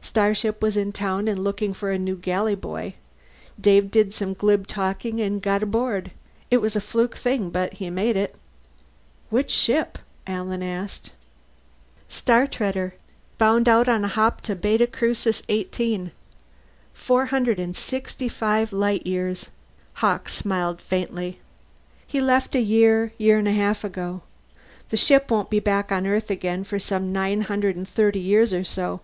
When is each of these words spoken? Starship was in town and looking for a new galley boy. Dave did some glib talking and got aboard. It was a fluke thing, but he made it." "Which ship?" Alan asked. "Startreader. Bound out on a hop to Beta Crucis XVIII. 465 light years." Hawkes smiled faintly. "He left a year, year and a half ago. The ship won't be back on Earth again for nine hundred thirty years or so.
Starship 0.00 0.60
was 0.60 0.76
in 0.76 0.90
town 0.90 1.28
and 1.28 1.38
looking 1.44 1.72
for 1.72 1.92
a 1.92 1.98
new 2.00 2.16
galley 2.16 2.56
boy. 2.56 2.94
Dave 3.60 3.92
did 3.92 4.12
some 4.12 4.34
glib 4.34 4.66
talking 4.66 5.20
and 5.20 5.40
got 5.40 5.62
aboard. 5.62 6.10
It 6.50 6.56
was 6.56 6.74
a 6.74 6.80
fluke 6.80 7.14
thing, 7.14 7.48
but 7.50 7.74
he 7.74 7.90
made 7.90 8.16
it." 8.16 8.34
"Which 9.30 9.52
ship?" 9.52 9.98
Alan 10.26 10.64
asked. 10.64 11.12
"Startreader. 12.10 12.94
Bound 13.38 13.68
out 13.68 13.88
on 13.88 14.04
a 14.04 14.08
hop 14.08 14.40
to 14.40 14.56
Beta 14.56 14.88
Crucis 14.88 15.44
XVIII. 15.48 16.10
465 16.92 18.72
light 18.72 19.06
years." 19.06 19.48
Hawkes 20.02 20.34
smiled 20.34 20.80
faintly. 20.80 21.38
"He 22.04 22.20
left 22.20 22.56
a 22.56 22.60
year, 22.60 23.12
year 23.16 23.38
and 23.38 23.46
a 23.46 23.52
half 23.52 23.84
ago. 23.84 24.22
The 24.88 24.96
ship 24.96 25.30
won't 25.30 25.50
be 25.50 25.60
back 25.60 25.92
on 25.92 26.04
Earth 26.04 26.32
again 26.32 26.64
for 26.64 26.80
nine 26.98 27.42
hundred 27.42 27.86
thirty 27.86 28.18
years 28.18 28.52
or 28.52 28.64
so. 28.64 28.92